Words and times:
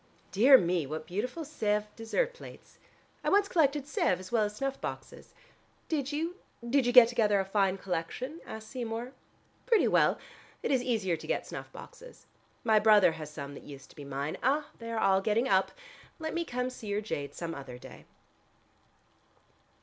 Dear 0.31 0.57
me, 0.57 0.87
what 0.87 1.05
beautiful 1.05 1.43
Sèvres 1.43 1.85
dessert 1.95 2.33
plates. 2.33 2.79
I 3.23 3.29
once 3.29 3.47
collected 3.47 3.83
Sèvres 3.83 4.17
as 4.17 4.31
well 4.31 4.45
as 4.45 4.55
snuff 4.55 4.81
boxes." 4.81 5.35
"Did 5.89 6.11
you 6.11 6.37
did 6.67 6.87
you 6.87 6.91
get 6.91 7.07
together 7.07 7.39
a 7.39 7.45
fine 7.45 7.77
collection?" 7.77 8.41
asked 8.47 8.69
Seymour. 8.69 9.11
"Pretty 9.67 9.87
well. 9.87 10.17
It 10.63 10.71
is 10.71 10.81
easier 10.81 11.17
to 11.17 11.27
get 11.27 11.45
snuff 11.45 11.71
boxes. 11.71 12.25
My 12.63 12.79
brother 12.79 13.11
has 13.11 13.29
some 13.29 13.53
that 13.53 13.61
used 13.61 13.91
to 13.91 13.95
be 13.95 14.03
mine. 14.03 14.39
Ah, 14.41 14.69
they 14.79 14.91
are 14.91 14.97
all 14.97 15.21
getting 15.21 15.47
up. 15.47 15.71
Let 16.17 16.33
me 16.33 16.45
come 16.45 16.69
to 16.69 16.71
see 16.71 16.87
your 16.87 17.01
jade 17.01 17.35
some 17.35 17.53
other 17.53 17.77
day." 17.77 18.05